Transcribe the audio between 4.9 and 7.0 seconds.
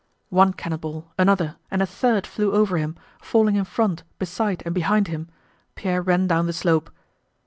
him. Pierre ran down the slope.